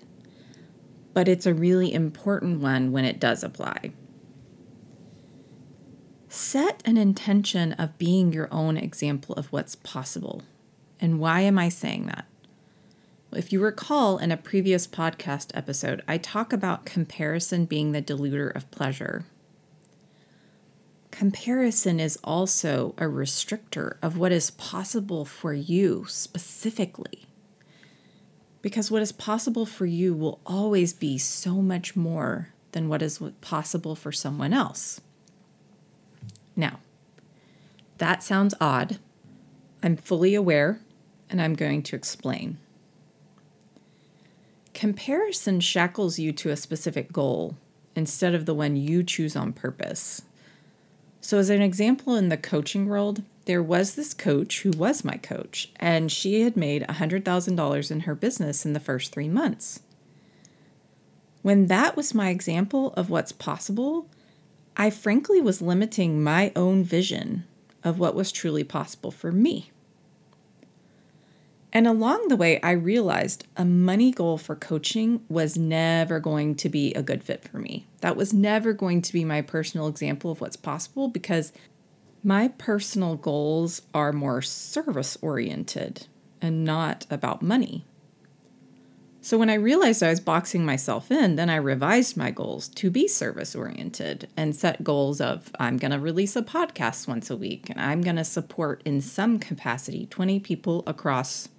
but 1.14 1.28
it's 1.28 1.46
a 1.46 1.54
really 1.54 1.92
important 1.92 2.60
one 2.60 2.92
when 2.92 3.04
it 3.04 3.20
does 3.20 3.42
apply. 3.42 3.92
Set 6.32 6.80
an 6.84 6.96
intention 6.96 7.72
of 7.72 7.98
being 7.98 8.32
your 8.32 8.46
own 8.52 8.76
example 8.76 9.34
of 9.34 9.50
what's 9.50 9.74
possible. 9.74 10.42
And 11.00 11.18
why 11.18 11.40
am 11.40 11.58
I 11.58 11.68
saying 11.68 12.06
that? 12.06 12.24
If 13.32 13.52
you 13.52 13.60
recall 13.60 14.16
in 14.16 14.30
a 14.30 14.36
previous 14.36 14.86
podcast 14.86 15.50
episode, 15.54 16.04
I 16.06 16.18
talk 16.18 16.52
about 16.52 16.84
comparison 16.84 17.64
being 17.64 17.90
the 17.90 18.00
diluter 18.00 18.54
of 18.54 18.70
pleasure. 18.70 19.24
Comparison 21.10 21.98
is 21.98 22.16
also 22.22 22.94
a 22.96 23.06
restrictor 23.06 23.96
of 24.00 24.16
what 24.16 24.30
is 24.30 24.52
possible 24.52 25.24
for 25.24 25.52
you 25.52 26.04
specifically. 26.06 27.26
Because 28.62 28.88
what 28.88 29.02
is 29.02 29.10
possible 29.10 29.66
for 29.66 29.84
you 29.84 30.14
will 30.14 30.40
always 30.46 30.92
be 30.92 31.18
so 31.18 31.54
much 31.54 31.96
more 31.96 32.50
than 32.70 32.88
what 32.88 33.02
is 33.02 33.20
possible 33.40 33.96
for 33.96 34.12
someone 34.12 34.52
else. 34.52 35.00
Now, 36.56 36.80
that 37.98 38.22
sounds 38.22 38.54
odd. 38.60 38.98
I'm 39.82 39.96
fully 39.96 40.34
aware, 40.34 40.80
and 41.28 41.40
I'm 41.40 41.54
going 41.54 41.82
to 41.84 41.96
explain. 41.96 42.58
Comparison 44.74 45.60
shackles 45.60 46.18
you 46.18 46.32
to 46.32 46.50
a 46.50 46.56
specific 46.56 47.12
goal 47.12 47.56
instead 47.94 48.34
of 48.34 48.46
the 48.46 48.54
one 48.54 48.76
you 48.76 49.02
choose 49.02 49.36
on 49.36 49.52
purpose. 49.52 50.22
So, 51.20 51.38
as 51.38 51.50
an 51.50 51.60
example, 51.60 52.14
in 52.14 52.30
the 52.30 52.36
coaching 52.36 52.86
world, 52.86 53.22
there 53.44 53.62
was 53.62 53.94
this 53.94 54.14
coach 54.14 54.60
who 54.60 54.70
was 54.70 55.04
my 55.04 55.16
coach, 55.16 55.70
and 55.76 56.10
she 56.10 56.42
had 56.42 56.56
made 56.56 56.82
$100,000 56.84 57.90
in 57.90 58.00
her 58.00 58.14
business 58.14 58.64
in 58.64 58.72
the 58.72 58.80
first 58.80 59.12
three 59.12 59.28
months. 59.28 59.80
When 61.42 61.66
that 61.66 61.96
was 61.96 62.14
my 62.14 62.30
example 62.30 62.92
of 62.94 63.10
what's 63.10 63.32
possible, 63.32 64.06
I 64.76 64.90
frankly 64.90 65.40
was 65.40 65.60
limiting 65.60 66.22
my 66.22 66.52
own 66.56 66.84
vision 66.84 67.44
of 67.82 67.98
what 67.98 68.14
was 68.14 68.32
truly 68.32 68.64
possible 68.64 69.10
for 69.10 69.32
me. 69.32 69.70
And 71.72 71.86
along 71.86 72.28
the 72.28 72.36
way, 72.36 72.60
I 72.62 72.72
realized 72.72 73.46
a 73.56 73.64
money 73.64 74.10
goal 74.10 74.38
for 74.38 74.56
coaching 74.56 75.24
was 75.28 75.56
never 75.56 76.18
going 76.18 76.56
to 76.56 76.68
be 76.68 76.92
a 76.94 77.02
good 77.02 77.22
fit 77.22 77.44
for 77.46 77.58
me. 77.58 77.86
That 78.00 78.16
was 78.16 78.32
never 78.32 78.72
going 78.72 79.02
to 79.02 79.12
be 79.12 79.24
my 79.24 79.40
personal 79.40 79.86
example 79.86 80.32
of 80.32 80.40
what's 80.40 80.56
possible 80.56 81.08
because 81.08 81.52
my 82.24 82.48
personal 82.48 83.16
goals 83.16 83.82
are 83.94 84.12
more 84.12 84.42
service 84.42 85.16
oriented 85.22 86.06
and 86.42 86.64
not 86.64 87.06
about 87.08 87.40
money. 87.40 87.84
So 89.22 89.36
when 89.36 89.50
I 89.50 89.54
realized 89.54 90.02
I 90.02 90.08
was 90.08 90.20
boxing 90.20 90.64
myself 90.64 91.10
in, 91.10 91.36
then 91.36 91.50
I 91.50 91.56
revised 91.56 92.16
my 92.16 92.30
goals 92.30 92.68
to 92.68 92.90
be 92.90 93.06
service 93.06 93.54
oriented 93.54 94.28
and 94.34 94.56
set 94.56 94.82
goals 94.82 95.20
of 95.20 95.50
I'm 95.58 95.76
going 95.76 95.90
to 95.90 95.98
release 95.98 96.36
a 96.36 96.42
podcast 96.42 97.06
once 97.06 97.28
a 97.28 97.36
week 97.36 97.68
and 97.68 97.78
I'm 97.78 98.00
going 98.00 98.16
to 98.16 98.24
support 98.24 98.82
in 98.86 99.02
some 99.02 99.38
capacity 99.38 100.06
20 100.06 100.40
people 100.40 100.82
across 100.86 101.50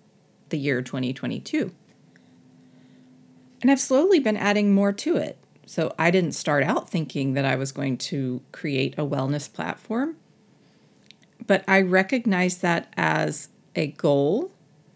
the 0.49 0.57
year 0.57 0.81
2022. 0.81 1.71
And 3.61 3.69
I've 3.69 3.79
slowly 3.79 4.19
been 4.19 4.37
adding 4.37 4.73
more 4.73 4.91
to 4.93 5.17
it. 5.17 5.37
So 5.67 5.93
I 5.99 6.09
didn't 6.09 6.31
start 6.31 6.63
out 6.63 6.89
thinking 6.89 7.33
that 7.33 7.45
I 7.45 7.55
was 7.55 7.71
going 7.71 7.97
to 7.97 8.41
create 8.51 8.95
a 8.97 9.05
wellness 9.05 9.51
platform, 9.51 10.17
but 11.45 11.63
I 11.67 11.81
recognized 11.81 12.63
that 12.63 12.91
as 12.97 13.49
a 13.75 13.87
goal 13.87 14.51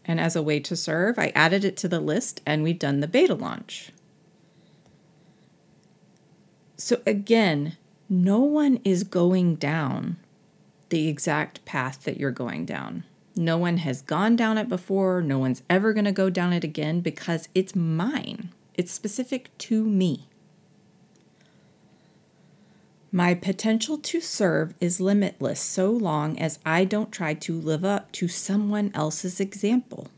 and 0.06 0.20
as 0.20 0.36
a 0.36 0.44
way 0.44 0.60
to 0.62 0.76
serve. 0.76 1.20
I 1.20 1.32
added 1.36 1.66
it 1.66 1.78
to 1.78 1.88
the 1.88 2.00
list 2.00 2.42
and 2.46 2.64
we've 2.64 2.80
done 2.80 3.00
the 3.00 3.08
beta 3.08 3.36
launch. 3.36 3.92
So 6.78 7.02
again, 7.06 7.78
no 8.10 8.40
one 8.40 8.80
is 8.84 9.04
going 9.04 9.56
down 9.56 10.18
the 10.90 11.08
exact 11.08 11.66
path 11.66 12.04
that 12.04 12.18
you're 12.18 12.32
going 12.32 12.66
down. 12.66 13.04
No 13.36 13.58
one 13.58 13.78
has 13.78 14.02
gone 14.02 14.36
down 14.36 14.58
it 14.58 14.70
before. 14.70 15.22
No 15.22 15.40
one's 15.40 15.64
ever 15.70 15.94
going 15.94 16.06
to 16.06 16.12
go 16.12 16.30
down 16.30 16.54
it 16.54 16.64
again 16.64 17.02
because 17.02 17.50
it's 17.54 17.76
mine. 17.76 18.50
It's 18.76 18.92
specific 18.92 19.58
to 19.60 19.84
me. 19.84 20.28
My 23.15 23.34
potential 23.34 23.98
to 24.00 24.19
serve 24.19 24.74
is 24.81 25.00
limitless 25.00 25.62
so 25.62 25.89
long 25.89 26.38
as 26.38 26.60
I 26.65 26.84
don't 26.84 27.13
try 27.13 27.34
to 27.34 27.57
live 27.57 27.86
up 27.86 28.12
to 28.12 28.27
someone 28.27 28.91
else's 28.93 29.39
example. 29.39 30.10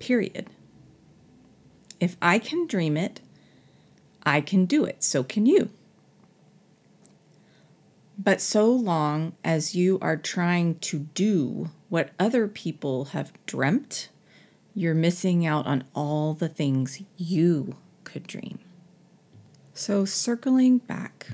Period. 0.00 0.48
If 2.00 2.16
I 2.20 2.40
can 2.40 2.66
dream 2.66 2.96
it, 2.96 3.20
I 4.26 4.40
can 4.40 4.64
do 4.64 4.84
it. 4.84 5.04
So 5.04 5.22
can 5.22 5.46
you. 5.46 5.70
But 8.18 8.40
so 8.40 8.72
long 8.72 9.36
as 9.44 9.76
you 9.76 10.00
are 10.02 10.16
trying 10.16 10.80
to 10.80 10.98
do 11.14 11.70
what 11.88 12.10
other 12.18 12.48
people 12.48 13.04
have 13.04 13.32
dreamt, 13.46 14.08
you're 14.74 14.94
missing 14.94 15.46
out 15.46 15.64
on 15.64 15.84
all 15.94 16.34
the 16.34 16.48
things 16.48 17.00
you 17.16 17.76
could 18.02 18.26
dream. 18.26 18.58
So, 19.76 20.04
circling 20.04 20.78
back, 20.78 21.26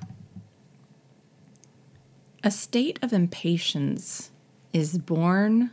a 2.43 2.51
state 2.51 2.99
of 3.03 3.13
impatience 3.13 4.31
is 4.73 4.97
born 4.97 5.73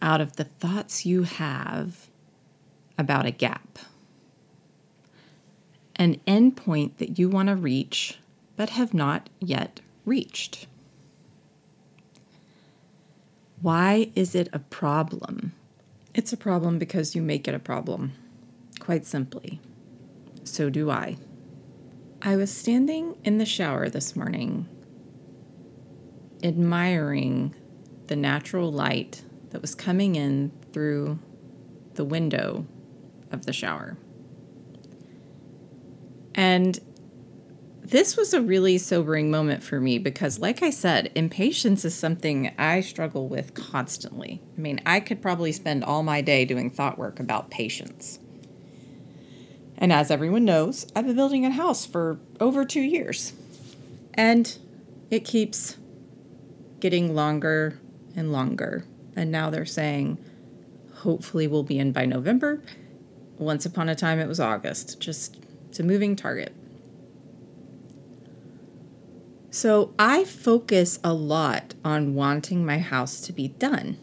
out 0.00 0.22
of 0.22 0.36
the 0.36 0.44
thoughts 0.44 1.04
you 1.04 1.24
have 1.24 2.08
about 2.96 3.26
a 3.26 3.30
gap, 3.30 3.78
an 5.96 6.18
endpoint 6.26 6.96
that 6.96 7.18
you 7.18 7.28
want 7.28 7.50
to 7.50 7.56
reach 7.56 8.18
but 8.56 8.70
have 8.70 8.94
not 8.94 9.28
yet 9.38 9.80
reached. 10.06 10.66
Why 13.60 14.10
is 14.14 14.34
it 14.34 14.48
a 14.52 14.60
problem 14.60 15.52
It's 16.14 16.32
a 16.32 16.38
problem 16.38 16.78
because 16.78 17.14
you 17.14 17.20
make 17.20 17.46
it 17.46 17.54
a 17.54 17.58
problem, 17.58 18.12
quite 18.80 19.04
simply. 19.04 19.60
So 20.44 20.70
do 20.70 20.90
I. 20.90 21.18
I 22.26 22.34
was 22.34 22.52
standing 22.52 23.16
in 23.22 23.38
the 23.38 23.46
shower 23.46 23.88
this 23.88 24.16
morning, 24.16 24.68
admiring 26.42 27.54
the 28.08 28.16
natural 28.16 28.72
light 28.72 29.22
that 29.50 29.62
was 29.62 29.76
coming 29.76 30.16
in 30.16 30.50
through 30.72 31.20
the 31.94 32.04
window 32.04 32.66
of 33.30 33.46
the 33.46 33.52
shower. 33.52 33.96
And 36.34 36.80
this 37.82 38.16
was 38.16 38.34
a 38.34 38.42
really 38.42 38.78
sobering 38.78 39.30
moment 39.30 39.62
for 39.62 39.80
me 39.80 39.98
because, 39.98 40.40
like 40.40 40.64
I 40.64 40.70
said, 40.70 41.12
impatience 41.14 41.84
is 41.84 41.94
something 41.94 42.52
I 42.58 42.80
struggle 42.80 43.28
with 43.28 43.54
constantly. 43.54 44.42
I 44.58 44.60
mean, 44.60 44.80
I 44.84 44.98
could 44.98 45.22
probably 45.22 45.52
spend 45.52 45.84
all 45.84 46.02
my 46.02 46.22
day 46.22 46.44
doing 46.44 46.70
thought 46.70 46.98
work 46.98 47.20
about 47.20 47.52
patience. 47.52 48.18
And 49.78 49.92
as 49.92 50.10
everyone 50.10 50.44
knows, 50.44 50.86
I've 50.96 51.06
been 51.06 51.16
building 51.16 51.44
a 51.44 51.50
house 51.50 51.84
for 51.84 52.18
over 52.40 52.64
two 52.64 52.80
years. 52.80 53.32
And 54.14 54.56
it 55.10 55.24
keeps 55.24 55.76
getting 56.80 57.14
longer 57.14 57.78
and 58.14 58.32
longer. 58.32 58.84
And 59.14 59.30
now 59.30 59.50
they're 59.50 59.66
saying, 59.66 60.18
hopefully, 60.94 61.46
we'll 61.46 61.62
be 61.62 61.78
in 61.78 61.92
by 61.92 62.06
November. 62.06 62.62
Once 63.38 63.66
upon 63.66 63.88
a 63.88 63.94
time, 63.94 64.18
it 64.18 64.28
was 64.28 64.40
August. 64.40 64.98
Just, 65.00 65.36
it's 65.68 65.80
a 65.80 65.82
moving 65.82 66.16
target. 66.16 66.54
So 69.50 69.94
I 69.98 70.24
focus 70.24 70.98
a 71.02 71.12
lot 71.12 71.74
on 71.84 72.14
wanting 72.14 72.64
my 72.64 72.78
house 72.78 73.20
to 73.22 73.32
be 73.32 73.48
done. 73.48 73.98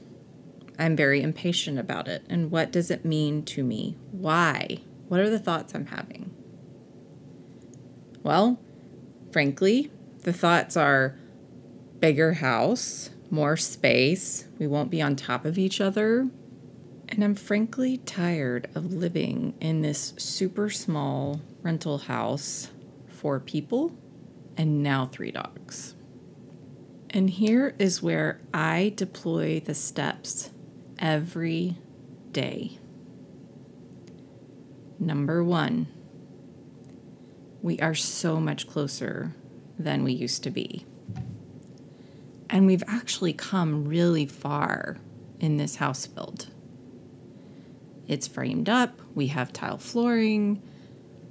I'm 0.79 0.95
very 0.95 1.21
impatient 1.21 1.77
about 1.77 2.07
it. 2.07 2.23
And 2.27 2.49
what 2.49 2.71
does 2.71 2.89
it 2.89 3.05
mean 3.05 3.43
to 3.45 3.63
me? 3.63 3.95
Why? 4.11 4.79
What 5.13 5.21
are 5.21 5.29
the 5.29 5.37
thoughts 5.37 5.75
I'm 5.75 5.85
having? 5.85 6.33
Well, 8.23 8.59
frankly, 9.31 9.91
the 10.23 10.33
thoughts 10.33 10.75
are 10.75 11.15
bigger 11.99 12.33
house, 12.33 13.11
more 13.29 13.55
space, 13.55 14.47
we 14.57 14.65
won't 14.65 14.89
be 14.89 15.03
on 15.03 15.15
top 15.15 15.45
of 15.45 15.59
each 15.59 15.79
other. 15.79 16.31
And 17.09 17.23
I'm 17.23 17.35
frankly 17.35 17.97
tired 17.97 18.67
of 18.73 18.91
living 18.91 19.53
in 19.61 19.83
this 19.83 20.15
super 20.17 20.71
small 20.71 21.41
rental 21.61 21.99
house 21.99 22.69
four 23.07 23.39
people 23.39 23.95
and 24.57 24.81
now 24.81 25.05
three 25.05 25.29
dogs. 25.29 25.93
And 27.11 27.29
here 27.29 27.75
is 27.77 28.01
where 28.01 28.41
I 28.51 28.93
deploy 28.95 29.59
the 29.59 29.75
steps 29.75 30.49
every 30.97 31.77
day. 32.31 32.79
Number 34.99 35.43
one, 35.43 35.87
we 37.61 37.79
are 37.79 37.95
so 37.95 38.39
much 38.39 38.67
closer 38.67 39.33
than 39.79 40.03
we 40.03 40.13
used 40.13 40.43
to 40.43 40.51
be. 40.51 40.85
And 42.49 42.65
we've 42.65 42.83
actually 42.87 43.33
come 43.33 43.85
really 43.85 44.25
far 44.25 44.97
in 45.39 45.57
this 45.57 45.77
house 45.77 46.05
build. 46.07 46.47
It's 48.07 48.27
framed 48.27 48.69
up, 48.69 49.01
we 49.15 49.27
have 49.27 49.53
tile 49.53 49.77
flooring, 49.77 50.61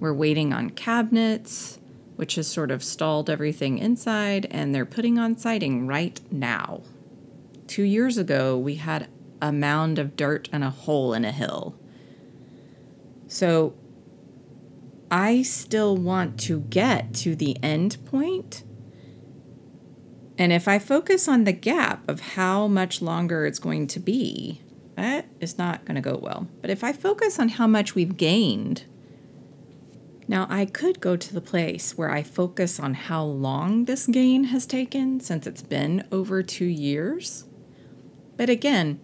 we're 0.01 0.15
waiting 0.15 0.53
on 0.53 0.71
cabinets, 0.71 1.79
which 2.17 2.35
has 2.35 2.49
sort 2.49 2.71
of 2.71 2.83
stalled 2.83 3.31
everything 3.31 3.79
inside, 3.79 4.47
and 4.51 4.75
they're 4.75 4.87
putting 4.87 5.19
on 5.19 5.37
siding 5.37 5.87
right 5.87 6.21
now. 6.31 6.83
Two 7.67 7.85
years 7.85 8.19
ago, 8.19 8.59
we 8.59 8.77
had 8.77 9.09
a 9.41 9.53
mound 9.53 9.99
of 9.99 10.17
dirt 10.17 10.49
and 10.53 10.65
a 10.65 10.71
hole 10.71 11.15
in 11.15 11.25
a 11.25 11.33
hill. 11.33 11.77
So 13.33 13.73
I 15.11 15.41
still 15.41 15.97
want 15.97 16.39
to 16.41 16.61
get 16.61 17.15
to 17.15 17.35
the 17.35 17.57
end 17.63 17.97
point. 18.05 18.63
And 20.37 20.53
if 20.53 20.69
I 20.69 20.79
focus 20.79 21.29
on 21.29 21.45
the 21.45 21.53
gap 21.53 22.07
of 22.07 22.21
how 22.21 22.69
much 22.69 23.01
longer 23.01 23.47
it's 23.47 23.59
going 23.59 23.87
to 23.87 24.01
be, 24.01 24.61
that 24.97 25.29
is 25.41 25.57
not 25.57 25.87
going 25.87 25.95
to 25.95 26.03
go 26.03 26.19
well. 26.21 26.47
But 26.61 26.69
if 26.69 26.85
I 26.85 26.93
focus 26.93 27.39
on 27.39 27.49
how 27.49 27.67
much 27.67 27.95
we've 27.95 28.19
gained 28.19 28.85
now, 30.29 30.47
I 30.51 30.67
could 30.67 31.01
go 31.01 31.17
to 31.17 31.35
the 31.35 31.41
place 31.41 31.97
where 31.97 32.11
I 32.11 32.23
focus 32.23 32.79
on 32.79 32.93
how 32.93 33.25
long 33.25 33.87
this 33.87 34.07
gain 34.07 34.45
has 34.45 34.67
taken 34.67 35.21
since 35.21 35.47
it's 35.47 35.63
been 35.63 36.07
over 36.13 36.43
two 36.43 36.67
years. 36.67 37.47
But 38.37 38.51
again, 38.51 39.01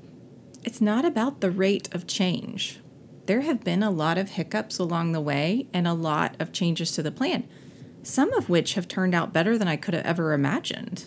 it's 0.65 0.83
not 0.83 1.07
about 1.07 1.41
the 1.41 1.51
rate 1.51 1.89
of 1.95 2.07
change. 2.07 2.81
There 3.29 3.43
have 3.43 3.63
been 3.63 3.83
a 3.83 3.91
lot 3.91 4.17
of 4.17 4.31
hiccups 4.31 4.79
along 4.79 5.13
the 5.13 5.21
way 5.21 5.67
and 5.75 5.87
a 5.87 5.93
lot 5.93 6.35
of 6.41 6.51
changes 6.51 6.93
to 6.93 7.03
the 7.03 7.11
plan, 7.11 7.47
some 8.03 8.33
of 8.33 8.49
which 8.49 8.73
have 8.73 8.89
turned 8.89 9.15
out 9.15 9.35
better 9.35 9.59
than 9.59 9.69
I 9.69 9.77
could 9.77 9.93
have 9.93 10.07
ever 10.07 10.33
imagined. 10.33 11.05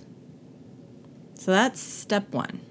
So 1.34 1.50
that's 1.50 1.80
step 1.80 2.32
one. 2.32 2.62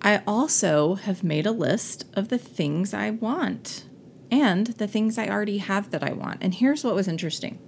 I 0.00 0.22
also 0.28 0.94
have 0.94 1.24
made 1.24 1.44
a 1.44 1.50
list 1.50 2.04
of 2.14 2.28
the 2.28 2.38
things 2.38 2.94
I 2.94 3.10
want 3.10 3.86
and 4.30 4.68
the 4.68 4.86
things 4.86 5.18
I 5.18 5.26
already 5.26 5.58
have 5.58 5.90
that 5.90 6.04
I 6.04 6.12
want. 6.12 6.38
And 6.40 6.54
here's 6.54 6.84
what 6.84 6.94
was 6.94 7.08
interesting 7.08 7.58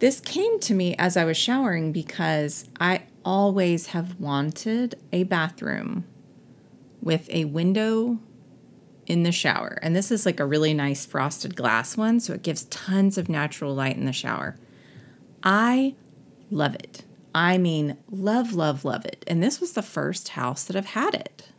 this 0.00 0.20
came 0.20 0.60
to 0.60 0.74
me 0.74 0.94
as 0.98 1.16
I 1.16 1.24
was 1.24 1.38
showering 1.38 1.90
because 1.90 2.68
I 2.78 3.04
always 3.24 3.86
have 3.86 4.20
wanted 4.20 4.96
a 5.10 5.22
bathroom 5.22 6.04
with 7.06 7.30
a 7.30 7.44
window 7.44 8.18
in 9.06 9.22
the 9.22 9.30
shower. 9.30 9.78
And 9.80 9.94
this 9.94 10.10
is 10.10 10.26
like 10.26 10.40
a 10.40 10.44
really 10.44 10.74
nice 10.74 11.06
frosted 11.06 11.54
glass 11.54 11.96
one, 11.96 12.18
so 12.18 12.32
it 12.32 12.42
gives 12.42 12.64
tons 12.64 13.16
of 13.16 13.28
natural 13.28 13.72
light 13.72 13.96
in 13.96 14.06
the 14.06 14.12
shower. 14.12 14.56
I 15.44 15.94
love 16.50 16.74
it. 16.74 17.04
I 17.32 17.58
mean, 17.58 17.96
love, 18.10 18.54
love, 18.54 18.84
love 18.84 19.04
it. 19.04 19.22
And 19.28 19.40
this 19.40 19.60
was 19.60 19.72
the 19.72 19.82
first 19.82 20.30
house 20.30 20.64
that 20.64 20.74
I've 20.74 20.84
had 20.86 21.14
it. 21.14 21.50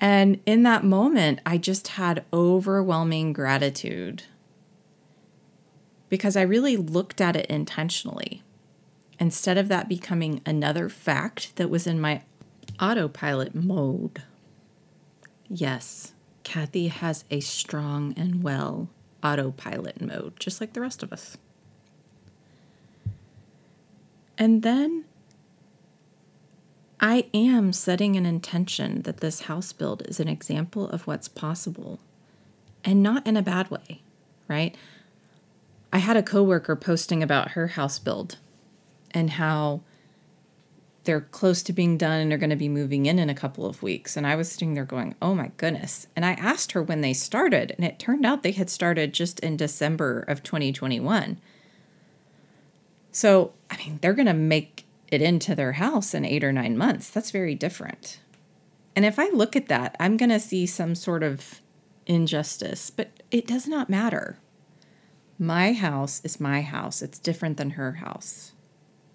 And 0.00 0.40
in 0.46 0.64
that 0.64 0.82
moment, 0.82 1.38
I 1.46 1.56
just 1.56 1.88
had 1.88 2.24
overwhelming 2.32 3.32
gratitude 3.32 4.24
because 6.08 6.36
I 6.36 6.42
really 6.42 6.76
looked 6.76 7.20
at 7.20 7.36
it 7.36 7.46
intentionally. 7.46 8.42
Instead 9.20 9.58
of 9.58 9.68
that 9.68 9.88
becoming 9.88 10.40
another 10.44 10.88
fact 10.88 11.54
that 11.54 11.70
was 11.70 11.86
in 11.86 12.00
my 12.00 12.22
autopilot 12.80 13.54
mode. 13.54 14.22
Yes, 15.48 16.12
Kathy 16.44 16.88
has 16.88 17.24
a 17.30 17.40
strong 17.40 18.14
and 18.16 18.42
well 18.42 18.88
autopilot 19.22 20.00
mode, 20.00 20.38
just 20.38 20.60
like 20.60 20.72
the 20.72 20.80
rest 20.80 21.02
of 21.02 21.12
us. 21.12 21.36
And 24.38 24.62
then 24.62 25.04
I 26.98 27.26
am 27.34 27.72
setting 27.72 28.16
an 28.16 28.24
intention 28.24 29.02
that 29.02 29.18
this 29.18 29.42
house 29.42 29.72
build 29.72 30.02
is 30.06 30.18
an 30.18 30.28
example 30.28 30.88
of 30.88 31.06
what's 31.06 31.28
possible 31.28 32.00
and 32.84 33.02
not 33.02 33.26
in 33.26 33.36
a 33.36 33.42
bad 33.42 33.70
way, 33.70 34.00
right? 34.48 34.74
I 35.92 35.98
had 35.98 36.16
a 36.16 36.22
coworker 36.22 36.76
posting 36.76 37.22
about 37.22 37.50
her 37.50 37.68
house 37.68 37.98
build 37.98 38.38
and 39.10 39.30
how 39.30 39.82
they're 41.04 41.20
close 41.20 41.62
to 41.62 41.72
being 41.72 41.96
done 41.96 42.20
and 42.20 42.30
they're 42.30 42.38
going 42.38 42.50
to 42.50 42.56
be 42.56 42.68
moving 42.68 43.06
in 43.06 43.18
in 43.18 43.30
a 43.30 43.34
couple 43.34 43.66
of 43.66 43.82
weeks. 43.82 44.16
And 44.16 44.26
I 44.26 44.36
was 44.36 44.50
sitting 44.50 44.74
there 44.74 44.84
going, 44.84 45.14
oh 45.22 45.34
my 45.34 45.50
goodness. 45.56 46.06
And 46.14 46.24
I 46.24 46.32
asked 46.32 46.72
her 46.72 46.82
when 46.82 47.00
they 47.00 47.14
started, 47.14 47.72
and 47.72 47.84
it 47.84 47.98
turned 47.98 48.26
out 48.26 48.42
they 48.42 48.52
had 48.52 48.68
started 48.68 49.14
just 49.14 49.40
in 49.40 49.56
December 49.56 50.20
of 50.28 50.42
2021. 50.42 51.40
So, 53.12 53.52
I 53.70 53.76
mean, 53.78 53.98
they're 54.02 54.12
going 54.12 54.26
to 54.26 54.34
make 54.34 54.86
it 55.08 55.22
into 55.22 55.54
their 55.54 55.72
house 55.72 56.14
in 56.14 56.24
eight 56.24 56.44
or 56.44 56.52
nine 56.52 56.76
months. 56.76 57.10
That's 57.10 57.30
very 57.30 57.54
different. 57.54 58.20
And 58.94 59.04
if 59.04 59.18
I 59.18 59.30
look 59.30 59.56
at 59.56 59.68
that, 59.68 59.96
I'm 59.98 60.16
going 60.16 60.30
to 60.30 60.40
see 60.40 60.66
some 60.66 60.94
sort 60.94 61.22
of 61.22 61.60
injustice, 62.06 62.90
but 62.90 63.10
it 63.30 63.46
does 63.46 63.66
not 63.66 63.88
matter. 63.88 64.38
My 65.38 65.72
house 65.72 66.20
is 66.24 66.38
my 66.38 66.60
house. 66.60 67.00
It's 67.00 67.18
different 67.18 67.56
than 67.56 67.70
her 67.70 67.92
house. 67.92 68.52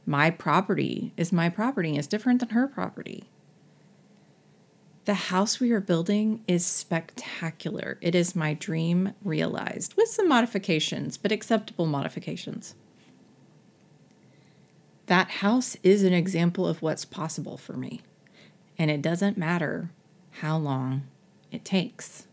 My 0.06 0.30
property 0.30 1.14
is 1.18 1.32
my 1.32 1.50
property. 1.50 1.98
It's 1.98 2.08
different 2.08 2.40
than 2.40 2.50
her 2.50 2.68
property. 2.68 3.26
The 5.06 5.14
house 5.14 5.60
we 5.60 5.72
are 5.72 5.80
building 5.80 6.44
is 6.48 6.66
spectacular. 6.66 7.98
It 8.02 8.16
is 8.16 8.36
my 8.36 8.54
dream 8.54 9.14
realized 9.24 9.96
with 9.96 10.10
some 10.10 10.28
modifications, 10.28 11.18
but 11.18 11.32
acceptable 11.32 11.86
modifications 11.86 12.76
that 15.08 15.30
house 15.30 15.78
is 15.84 16.04
an 16.04 16.14
example 16.14 16.68
of 16.68 16.82
what's 16.82 17.06
possible 17.06 17.58
for 17.58 17.74
me. 17.74 18.02
And 18.78 18.90
it 18.90 19.02
doesn't 19.02 19.38
matter 19.38 19.92
how 20.32 20.58
long 20.58 21.04
it 21.52 21.64
takes. 21.64 22.28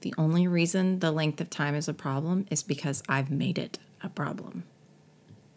The 0.00 0.14
only 0.16 0.46
reason 0.46 1.00
the 1.00 1.10
length 1.10 1.40
of 1.40 1.50
time 1.50 1.74
is 1.74 1.88
a 1.88 1.94
problem 1.94 2.46
is 2.50 2.62
because 2.62 3.02
I've 3.08 3.30
made 3.30 3.58
it 3.58 3.78
a 4.02 4.08
problem. 4.08 4.62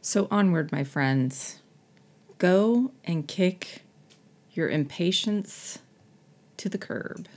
So, 0.03 0.27
onward, 0.31 0.71
my 0.71 0.83
friends. 0.83 1.61
Go 2.39 2.91
and 3.03 3.27
kick 3.27 3.83
your 4.51 4.67
impatience 4.67 5.77
to 6.57 6.69
the 6.69 6.79
curb 6.79 7.27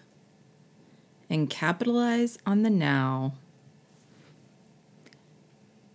and 1.29 1.51
capitalize 1.51 2.39
on 2.47 2.63
the 2.63 2.71
now 2.71 3.35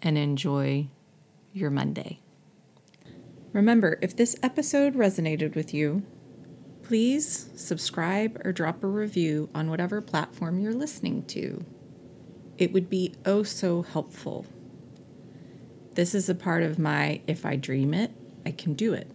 and 0.03 0.15
enjoy 0.15 0.87
your 1.53 1.71
Monday. 1.71 2.19
Remember, 3.51 3.97
if 4.03 4.15
this 4.15 4.35
episode 4.43 4.93
resonated 4.93 5.55
with 5.55 5.73
you, 5.73 6.03
please 6.83 7.49
subscribe 7.55 8.39
or 8.45 8.51
drop 8.51 8.83
a 8.83 8.87
review 8.87 9.49
on 9.55 9.71
whatever 9.71 10.01
platform 10.01 10.59
you're 10.59 10.73
listening 10.73 11.23
to. 11.23 11.65
It 12.59 12.71
would 12.73 12.91
be 12.91 13.15
oh 13.25 13.41
so 13.41 13.81
helpful. 13.81 14.45
This 15.99 16.15
is 16.15 16.29
a 16.29 16.33
part 16.33 16.63
of 16.63 16.79
my 16.79 17.19
if 17.27 17.45
I 17.45 17.57
dream 17.57 17.93
it, 17.93 18.11
I 18.45 18.51
can 18.51 18.73
do 18.73 18.93
it. 18.93 19.11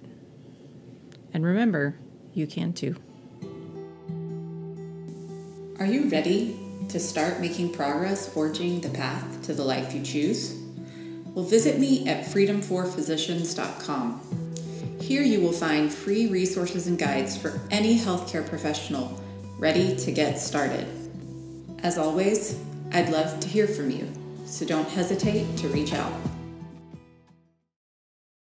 And 1.33 1.42
remember, 1.42 1.97
you 2.35 2.47
can 2.47 2.75
too. 2.75 2.97
Are 5.79 5.87
you 5.87 6.11
ready 6.11 6.61
to 6.90 7.01
start 7.01 7.40
making 7.40 7.73
progress 7.73 8.29
forging 8.29 8.83
the 8.83 8.90
path 8.90 9.40
to 9.44 9.55
the 9.55 9.64
life 9.64 9.94
you 9.94 10.03
choose? 10.03 10.61
Well, 11.29 11.47
visit 11.47 11.79
me 11.79 12.07
at 12.07 12.27
freedomforphysicians.com. 12.27 15.01
Here 15.01 15.23
you 15.23 15.40
will 15.40 15.53
find 15.53 15.90
free 15.90 16.27
resources 16.27 16.87
and 16.87 16.99
guides 16.99 17.35
for 17.35 17.62
any 17.70 17.99
healthcare 17.99 18.47
professional 18.47 19.18
ready 19.57 19.97
to 19.97 20.12
get 20.12 20.38
started. 20.38 20.87
As 21.83 21.97
always, 21.97 22.61
I'd 22.92 23.09
love 23.09 23.40
to 23.40 23.49
hear 23.49 23.66
from 23.66 23.90
you, 23.90 24.07
so 24.44 24.66
don't 24.66 24.90
hesitate 24.90 25.57
to 25.57 25.68
reach 25.68 25.94
out. 25.94 26.12